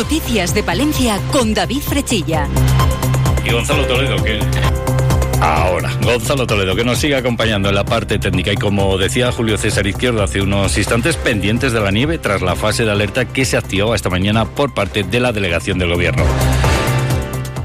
[0.00, 2.48] Noticias de Palencia con David Frechilla.
[3.44, 4.16] Y Gonzalo Toledo,
[5.42, 9.58] Ahora, Gonzalo Toledo, que nos sigue acompañando en la parte técnica y como decía Julio
[9.58, 13.44] César Izquierdo hace unos instantes, pendientes de la nieve tras la fase de alerta que
[13.44, 16.24] se activó esta mañana por parte de la delegación del gobierno.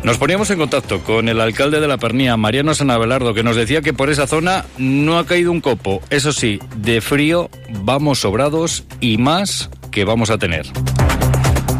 [0.04, 3.82] Nos poníamos en contacto con el alcalde de la Pernía, Mariano Sanabelardo, que nos decía
[3.82, 6.02] que por esa zona no ha caído un copo.
[6.10, 10.66] Eso sí, de frío vamos sobrados y más que vamos a tener.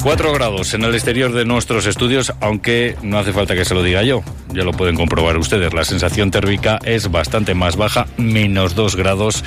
[0.06, 3.82] Cuatro grados en el exterior de nuestros estudios, aunque no hace falta que se lo
[3.82, 4.22] diga yo.
[4.54, 5.74] Ya lo pueden comprobar ustedes.
[5.74, 9.44] La sensación térmica es bastante más baja, menos dos grados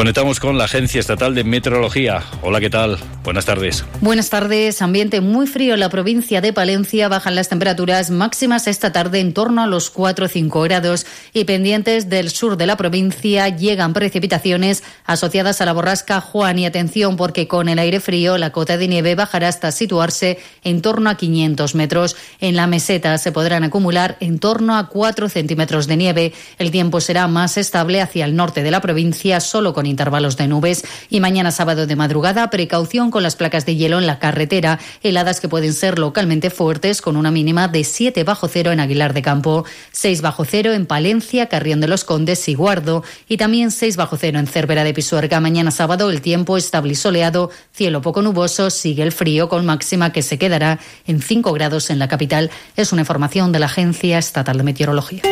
[0.00, 2.22] Conectamos con la Agencia Estatal de Meteorología.
[2.40, 2.96] Hola, ¿qué tal?
[3.22, 3.84] Buenas tardes.
[4.00, 4.80] Buenas tardes.
[4.80, 7.08] Ambiente muy frío en la provincia de Palencia.
[7.08, 11.44] Bajan las temperaturas máximas esta tarde en torno a los 4 o 5 grados y
[11.44, 16.58] pendientes del sur de la provincia llegan precipitaciones asociadas a la borrasca Juan.
[16.58, 20.80] Y atención porque con el aire frío la cota de nieve bajará hasta situarse en
[20.80, 22.16] torno a 500 metros.
[22.40, 26.32] En la meseta se podrán acumular en torno a 4 centímetros de nieve.
[26.58, 30.48] El tiempo será más estable hacia el norte de la provincia, solo con intervalos de
[30.48, 30.84] nubes.
[31.10, 35.40] Y mañana sábado de madrugada, precaución con las placas de hielo en la carretera, heladas
[35.40, 39.22] que pueden ser localmente fuertes con una mínima de 7 bajo cero en Aguilar de
[39.22, 43.96] Campo, 6 bajo cero en Palencia, Carrión de los Condes y Guardo, y también 6
[43.96, 45.40] bajo cero en Cervera de Pisuerga.
[45.40, 50.12] Mañana sábado el tiempo estable y soleado, cielo poco nuboso, sigue el frío con máxima
[50.12, 52.50] que se quedará en 5 grados en la capital.
[52.76, 55.22] Es una información de la Agencia Estatal de Meteorología.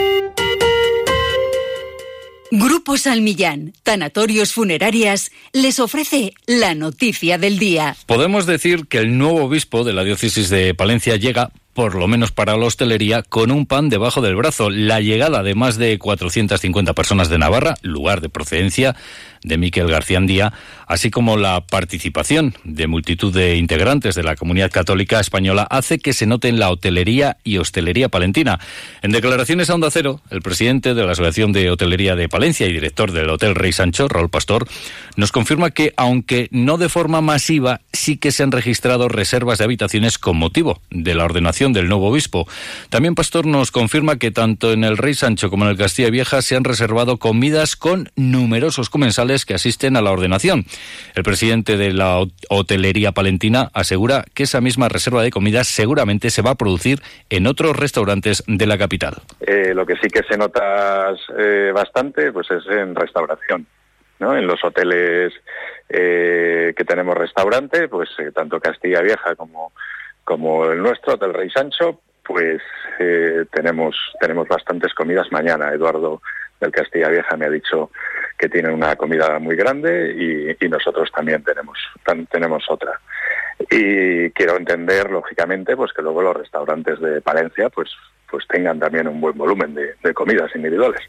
[2.51, 7.95] Grupo Salmillán, Tanatorios Funerarias, les ofrece la noticia del día.
[8.07, 12.33] Podemos decir que el nuevo obispo de la diócesis de Palencia llega por lo menos
[12.33, 14.69] para la hostelería, con un pan debajo del brazo.
[14.69, 18.97] La llegada de más de 450 personas de Navarra, lugar de procedencia
[19.45, 20.53] de Miquel García Andía,
[20.89, 26.12] así como la participación de multitud de integrantes de la comunidad católica española, hace que
[26.12, 28.59] se note en la hotelería y hostelería palentina.
[29.03, 32.72] En declaraciones a Onda Cero, el presidente de la Asociación de Hotelería de Palencia y
[32.72, 34.66] director del Hotel Rey Sancho, Raúl Pastor,
[35.15, 39.65] nos confirma que, aunque no de forma masiva, sí que se han registrado reservas de
[39.65, 42.47] habitaciones con motivo de la ordenación del nuevo obispo.
[42.91, 46.43] También Pastor nos confirma que tanto en el Rey Sancho como en el Castilla Vieja
[46.43, 50.65] se han reservado comidas con numerosos comensales que asisten a la ordenación.
[51.15, 56.43] El presidente de la hotelería palentina asegura que esa misma reserva de comidas seguramente se
[56.43, 59.17] va a producir en otros restaurantes de la capital.
[59.41, 63.67] Eh, lo que sí que se nota eh, bastante pues es en restauración.
[64.19, 64.37] ¿no?
[64.37, 65.33] En los hoteles
[65.89, 69.73] eh, que tenemos restaurante, pues tanto Castilla Vieja como
[70.28, 72.61] como el nuestro, del Rey Sancho, pues
[72.99, 75.72] eh, tenemos, tenemos bastantes comidas mañana.
[75.72, 76.21] Eduardo
[76.61, 77.91] del Castilla Vieja me ha dicho
[78.37, 81.78] que tiene una comida muy grande y, nosotros también tenemos,
[82.31, 83.00] tenemos otra.
[83.71, 87.89] Y quiero entender, lógicamente, pues que luego los restaurantes de Palencia pues,
[88.31, 91.00] pues tengan también un buen volumen de comidas individuales.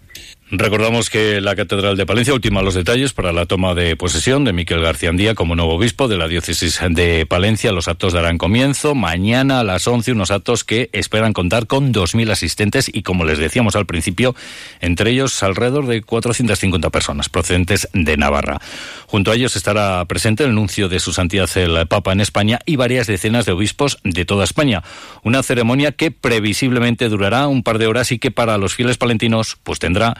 [0.51, 4.51] Recordamos que la Catedral de Palencia ultima los detalles para la toma de posesión de
[4.51, 7.71] Miquel García Andía como nuevo obispo de la diócesis de Palencia.
[7.71, 12.31] Los actos darán comienzo mañana a las 11, unos actos que esperan contar con 2.000
[12.31, 14.35] asistentes y, como les decíamos al principio,
[14.81, 18.59] entre ellos alrededor de 450 personas procedentes de Navarra.
[19.05, 22.75] Junto a ellos estará presente el nuncio de su santidad el Papa en España y
[22.75, 24.81] varias decenas de obispos de toda España.
[25.21, 29.59] Una ceremonia que previsiblemente durará un par de horas y que para los fieles palentinos
[29.61, 30.17] pues tendrá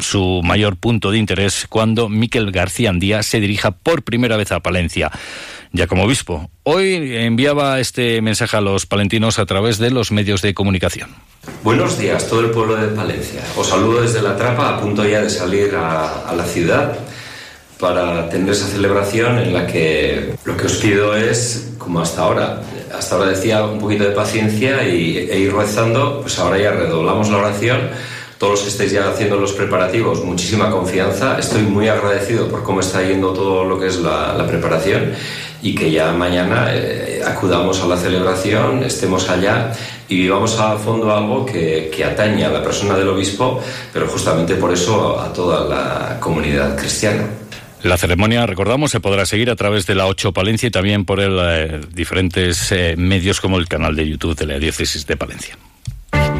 [0.00, 4.60] su mayor punto de interés cuando Miquel García Andía se dirija por primera vez a
[4.60, 5.10] Palencia,
[5.72, 6.50] ya como obispo.
[6.64, 11.10] Hoy enviaba este mensaje a los palentinos a través de los medios de comunicación.
[11.62, 13.42] Buenos días, todo el pueblo de Palencia.
[13.56, 16.98] Os saludo desde la trapa, a punto ya de salir a, la ciudad
[17.78, 22.62] para tener esa celebración en la que lo que os pido es, como hasta ahora,
[22.96, 27.28] hasta ahora decía un poquito de paciencia y, e ir rezando, pues ahora ya redoblamos
[27.30, 27.90] la oración
[28.38, 31.38] todos los que estáis ya haciendo los preparativos, muchísima confianza.
[31.38, 35.12] Estoy muy agradecido por cómo está yendo todo lo que es la, preparación
[35.62, 39.72] y que ya mañana eh, acudamos a la celebración, estemos allá
[40.08, 43.60] y vivamos a fondo algo que, que, atañe a la persona del obispo,
[43.92, 47.26] pero justamente por eso a toda la comunidad cristiana.
[47.84, 51.20] La ceremonia, recordamos, se podrá seguir a través de la 8 Palencia y también por
[51.20, 55.58] el, eh, diferentes eh, medios como el canal de YouTube de la Diócesis de Palencia.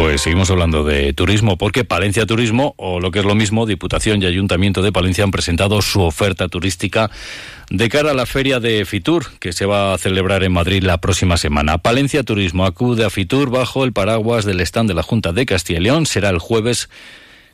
[0.00, 4.22] Pues seguimos hablando de turismo, porque Palencia Turismo, o lo que es lo mismo, Diputación
[4.22, 7.10] y Ayuntamiento de Palencia han presentado su oferta turística
[7.68, 11.02] de cara a la feria de Fitur, que se va a celebrar en Madrid la
[11.02, 11.76] próxima semana.
[11.76, 15.80] Palencia Turismo acude a Fitur bajo el paraguas del stand de la Junta de Castilla
[15.80, 16.06] y León.
[16.06, 16.88] Será el jueves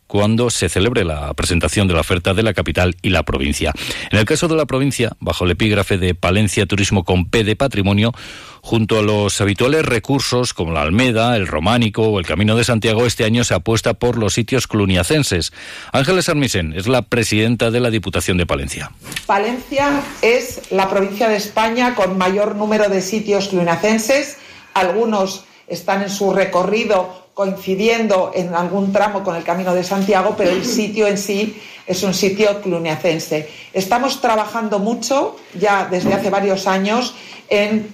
[0.07, 3.73] cuando se celebre la presentación de la oferta de la capital y la provincia.
[4.11, 7.57] En el caso de la provincia, bajo el epígrafe de Palencia Turismo con P de
[7.57, 8.13] Patrimonio,
[8.61, 13.07] junto a los habituales recursos como la Almeda, el Románico o el Camino de Santiago,
[13.07, 15.53] este año se apuesta por los sitios cluniacenses.
[15.93, 18.91] Ángeles Armisen es la presidenta de la Diputación de Palencia.
[19.27, 24.39] Palencia es la provincia de España con mayor número de sitios cluniacenses.
[24.75, 30.53] Algunos están en su recorrido coincidiendo en algún tramo con el Camino de Santiago, pero
[30.53, 31.55] el sitio en sí
[31.87, 33.47] es un sitio cluniacense.
[33.75, 37.15] Estamos trabajando mucho, ya desde hace varios años,
[37.51, 37.93] en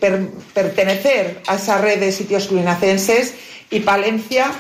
[0.55, 3.35] pertenecer a esa red de sitios cluniacenses
[3.69, 4.53] y Palencia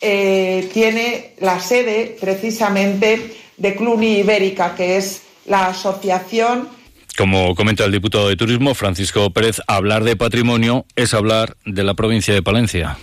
[0.00, 6.68] eh, tiene la sede precisamente de Cluni Ibérica, que es la asociación
[7.16, 11.94] como comenta el diputado de Turismo, Francisco Pérez, hablar de patrimonio es hablar de la
[11.94, 12.96] provincia de Palencia.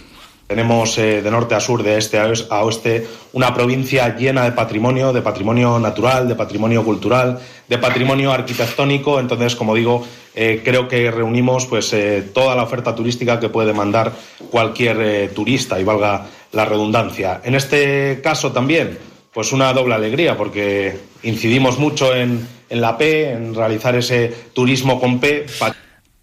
[0.47, 5.11] Tenemos eh, de norte a sur, de este a oeste, una provincia llena de patrimonio,
[5.11, 9.19] de patrimonio natural, de patrimonio cultural, de patrimonio arquitectónico.
[9.19, 10.05] Entonces, como digo,
[10.35, 14.11] eh, creo que reunimos pues, eh, toda la oferta turística que puede mandar
[14.51, 17.41] cualquier turista, y valga la redundancia.
[17.43, 18.99] En este caso también,
[19.33, 25.19] pues una doble alegría, porque incidimos mucho en la P, en realizar ese turismo con
[25.19, 25.47] P.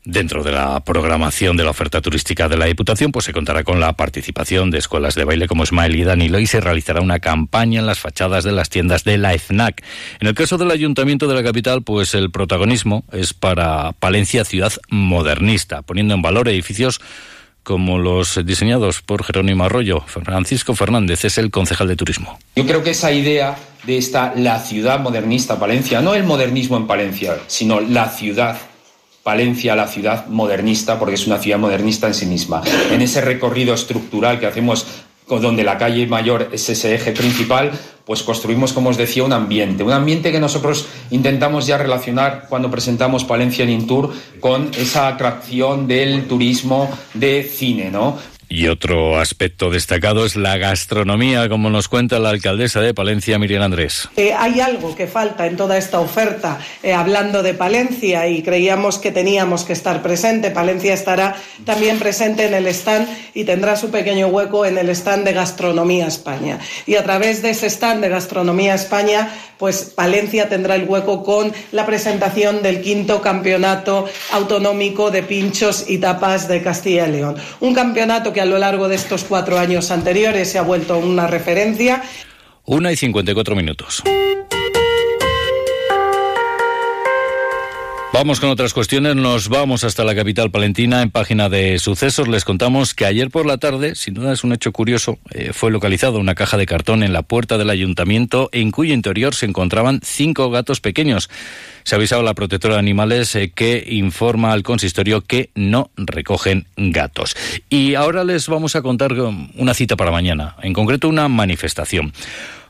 [0.04, 3.78] Dentro de la programación de la oferta turística de la Diputación, pues se contará con
[3.78, 7.78] la participación de escuelas de baile como Smile y Danilo y se realizará una campaña
[7.78, 9.80] en las fachadas de las tiendas de la EFNAC.
[10.18, 14.72] En el caso del Ayuntamiento de la capital, pues el protagonismo es para Palencia Ciudad
[14.88, 17.00] Modernista, poniendo en valor edificios
[17.62, 20.00] como los diseñados por Jerónimo Arroyo.
[20.00, 22.40] Francisco Fernández es el concejal de turismo.
[22.56, 26.88] Yo creo que esa idea de esta la ciudad modernista Palencia, no el modernismo en
[26.88, 28.58] Palencia, sino la ciudad
[29.22, 32.62] Palencia, la ciudad modernista, porque es una ciudad modernista en sí misma.
[32.90, 34.86] En ese recorrido estructural que hacemos
[35.28, 37.70] donde la calle mayor es ese eje principal,
[38.04, 39.82] pues construimos, como os decía, un ambiente.
[39.82, 45.86] Un ambiente que nosotros intentamos ya relacionar cuando presentamos Palencia en Intour con esa atracción
[45.86, 48.18] del turismo de cine, ¿no?
[48.54, 53.62] Y otro aspecto destacado es la gastronomía, como nos cuenta la alcaldesa de Palencia, Miriam
[53.62, 54.10] Andrés.
[54.14, 58.98] Eh, hay algo que falta en toda esta oferta, eh, hablando de Palencia, y creíamos
[58.98, 60.50] que teníamos que estar presente.
[60.50, 61.34] Palencia estará
[61.64, 66.06] también presente en el stand y tendrá su pequeño hueco en el stand de Gastronomía
[66.06, 66.58] España.
[66.84, 71.52] Y a través de ese stand de Gastronomía España, pues Palencia tendrá el hueco con
[71.70, 77.36] la presentación del quinto campeonato autonómico de pinchos y tapas de Castilla y León.
[77.60, 81.28] Un campeonato que a lo largo de estos cuatro años anteriores se ha vuelto una
[81.28, 82.02] referencia.
[82.64, 84.02] Una y 54 minutos.
[88.12, 91.02] Vamos con otras cuestiones, nos vamos hasta la capital palentina.
[91.02, 94.52] En página de sucesos les contamos que ayer por la tarde, sin duda es un
[94.52, 98.70] hecho curioso, eh, fue localizada una caja de cartón en la puerta del ayuntamiento en
[98.70, 101.30] cuyo interior se encontraban cinco gatos pequeños.
[101.84, 105.90] Se ha avisado a la protectora de animales eh, que informa al consistorio que no
[105.96, 107.36] recogen gatos.
[107.68, 112.12] Y ahora les vamos a contar una cita para mañana, en concreto una manifestación.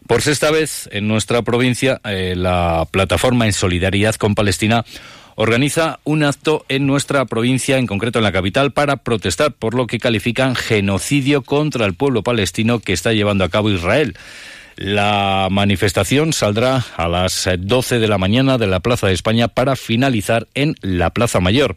[0.06, 4.84] Por sexta vez en nuestra provincia, eh, la plataforma en solidaridad con Palestina
[5.36, 9.86] organiza un acto en nuestra provincia, en concreto en la capital, para protestar por lo
[9.86, 14.16] que califican genocidio contra el pueblo palestino que está llevando a cabo Israel.
[14.76, 19.76] La manifestación saldrá a las 12 de la mañana de la Plaza de España para
[19.76, 21.76] finalizar en la Plaza Mayor.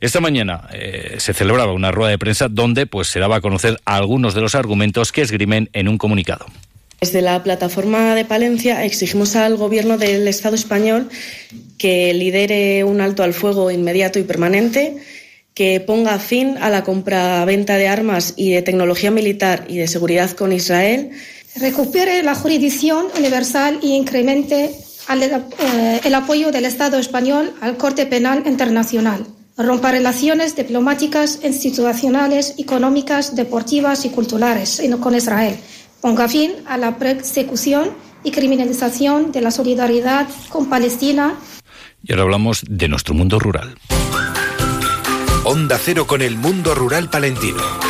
[0.00, 3.78] Esta mañana eh, se celebraba una rueda de prensa donde pues, se daba a conocer
[3.84, 6.46] algunos de los argumentos que esgrimen en un comunicado.
[7.00, 11.08] Desde la plataforma de Palencia exigimos al Gobierno del Estado español
[11.78, 14.96] que lidere un alto al fuego inmediato y permanente,
[15.54, 20.30] que ponga fin a la compra-venta de armas y de tecnología militar y de seguridad
[20.32, 21.10] con Israel.
[21.60, 24.74] Recupere la jurisdicción universal y incremente
[25.10, 29.26] eh, el apoyo del Estado español al Corte Penal Internacional.
[29.56, 35.58] Rompa relaciones diplomáticas, institucionales, económicas, deportivas y culturales con Israel
[36.00, 37.90] ponga fin a la persecución
[38.24, 41.34] y criminalización de la solidaridad con Palestina.
[42.02, 43.76] Y ahora hablamos de nuestro mundo rural.
[45.44, 47.89] Onda Cero con el mundo rural palentino.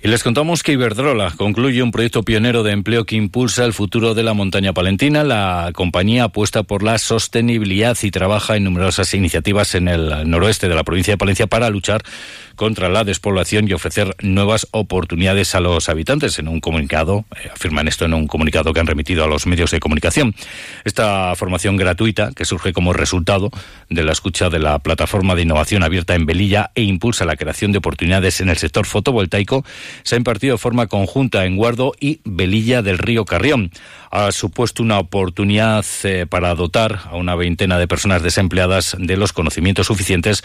[0.00, 4.14] Y les contamos que Iberdrola concluye un proyecto pionero de empleo que impulsa el futuro
[4.14, 5.24] de la montaña palentina.
[5.24, 10.76] La compañía apuesta por la sostenibilidad y trabaja en numerosas iniciativas en el noroeste de
[10.76, 12.04] la provincia de Palencia para luchar
[12.54, 16.38] contra la despoblación y ofrecer nuevas oportunidades a los habitantes.
[16.38, 19.70] En un comunicado, eh, afirman esto en un comunicado que han remitido a los medios
[19.70, 20.34] de comunicación.
[20.84, 23.50] Esta formación gratuita, que surge como resultado
[23.88, 27.72] de la escucha de la plataforma de innovación abierta en Belilla e impulsa la creación
[27.72, 29.64] de oportunidades en el sector fotovoltaico,
[30.02, 33.70] se ha impartido de forma conjunta en Guardo y Belilla del Río Carrión.
[34.10, 39.32] Ha supuesto una oportunidad eh, para dotar a una veintena de personas desempleadas de los
[39.32, 40.42] conocimientos suficientes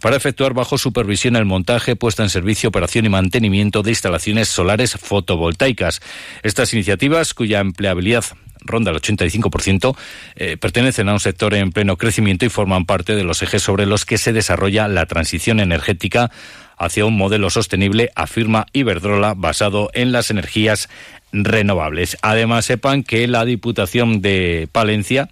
[0.00, 4.94] para efectuar bajo supervisión el montaje, puesta en servicio, operación y mantenimiento de instalaciones solares
[4.94, 6.00] fotovoltaicas.
[6.42, 8.24] Estas iniciativas, cuya empleabilidad
[8.64, 9.96] ronda el 85%,
[10.36, 13.86] eh, pertenecen a un sector en pleno crecimiento y forman parte de los ejes sobre
[13.86, 16.30] los que se desarrolla la transición energética
[16.76, 20.88] hacia un modelo sostenible, afirma Iberdrola, basado en las energías
[21.32, 22.16] renovables.
[22.22, 25.28] Además, sepan que la Diputación de Palencia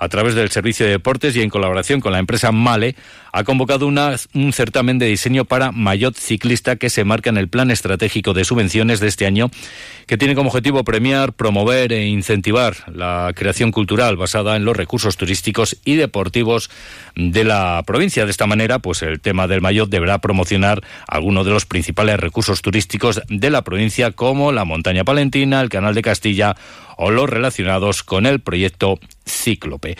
[0.00, 2.96] a través del Servicio de Deportes y en colaboración con la empresa Male,
[3.32, 7.70] ha convocado un certamen de diseño para Mayot Ciclista que se marca en el Plan
[7.70, 9.50] Estratégico de Subvenciones de este año,
[10.06, 15.18] que tiene como objetivo premiar, promover e incentivar la creación cultural basada en los recursos
[15.18, 16.70] turísticos y deportivos
[17.14, 18.24] de la provincia.
[18.24, 22.62] De esta manera, pues el tema del Mayot deberá promocionar algunos de los principales recursos
[22.62, 26.56] turísticos de la provincia, como la montaña palentina, el canal de Castilla
[26.96, 28.98] o los relacionados con el proyecto
[29.30, 29.96] Cíclope.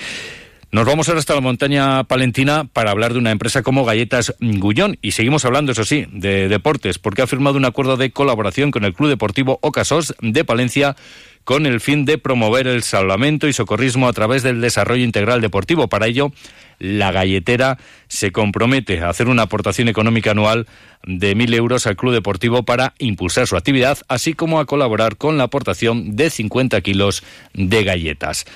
[0.72, 4.98] Nos vamos ahora hasta la montaña palentina para hablar de una empresa como Galletas Gullón
[5.02, 8.84] y seguimos hablando, eso sí, de deportes, porque ha firmado un acuerdo de colaboración con
[8.84, 10.94] el Club Deportivo Ocasos de Palencia
[11.42, 15.88] con el fin de promover el salvamento y socorrismo a través del desarrollo integral deportivo.
[15.88, 16.30] Para ello,
[16.78, 20.68] la galletera se compromete a hacer una aportación económica anual
[21.04, 25.36] de mil euros al Club Deportivo para impulsar su actividad, así como a colaborar con
[25.36, 28.46] la aportación de 50 kilos de galletas.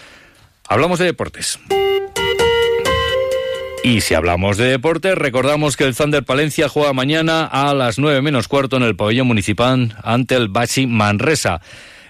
[0.69, 1.59] Hablamos de deportes.
[3.83, 8.23] Y si hablamos de deportes, recordamos que el Thunder Palencia juega mañana a las 9
[8.23, 11.61] menos cuarto en el pabellón municipal ante el Bachi Manresa.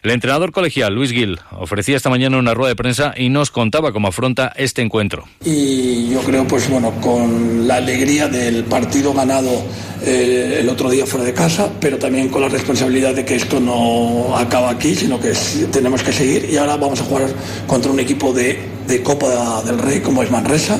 [0.04, 3.90] El entrenador colegial, Luis Gil, ofrecía esta mañana una rueda de prensa y nos contaba
[3.90, 5.24] cómo afronta este encuentro.
[5.42, 9.64] Y yo creo, pues bueno, con la alegría del partido ganado
[10.02, 13.58] eh, el otro día fuera de casa, pero también con la responsabilidad de que esto
[13.60, 15.32] no acaba aquí, sino que
[15.72, 16.50] tenemos que seguir.
[16.50, 17.24] Y ahora vamos a jugar
[17.66, 20.78] contra un equipo de, de Copa del Rey como es Manresa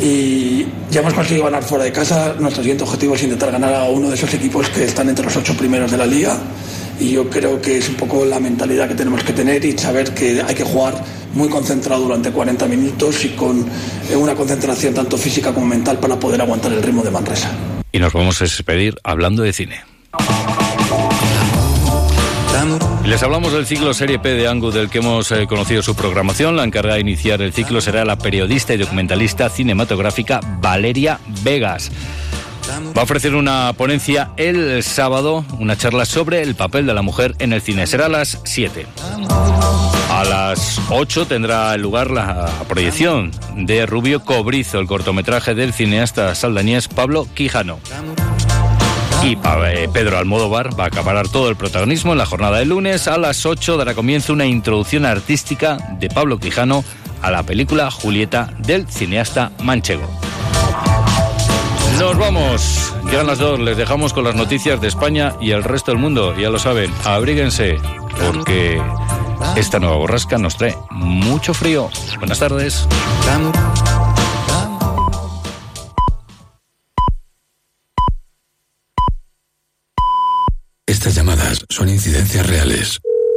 [0.00, 2.36] y ya hemos conseguido ganar fuera de casa.
[2.38, 5.36] Nuestro siguiente objetivo es intentar ganar a uno de esos equipos que están entre los
[5.36, 6.38] ocho primeros de la liga
[7.00, 10.14] y yo creo que es un poco la mentalidad que tenemos que tener y saber
[10.14, 10.94] que hay que jugar
[11.34, 13.66] muy concentrado durante 40 minutos y con
[14.10, 17.50] eh, una concentración tanto física como mental para poder aguantar el ritmo de Manresa.
[17.92, 19.80] Y nos vamos a despedir hablando de cine.
[23.04, 26.56] Les hablamos del ciclo Serie P de Angu del que hemos eh, conocido su programación.
[26.56, 31.92] La encargada de iniciar el ciclo será la periodista y documentalista cinematográfica Valeria Vegas.
[32.68, 37.34] Va a ofrecer una ponencia el sábado, una charla sobre el papel de la mujer
[37.38, 37.86] en el cine.
[37.86, 38.86] Será a las 7.
[40.10, 46.88] A las 8 tendrá lugar la proyección de Rubio Cobrizo, el cortometraje del cineasta saldañés
[46.88, 47.80] Pablo Quijano.
[49.22, 53.08] Y eh, Pedro Almodóvar va a acabar todo el protagonismo en la jornada de lunes.
[53.08, 56.84] A las 8 dará comienzo una introducción artística de Pablo Quijano
[57.22, 60.23] a la película Julieta del cineasta manchego.
[61.98, 62.94] Nos vamos.
[63.04, 63.60] Llegan las dos.
[63.60, 66.34] Les dejamos con las noticias de España y el resto del mundo.
[66.36, 67.78] Ya lo saben, abríguense
[68.20, 68.82] porque
[69.56, 71.88] esta nueva borrasca nos trae mucho frío.
[72.18, 72.86] Buenas tardes.
[80.86, 83.00] Estas llamadas son incidencias reales.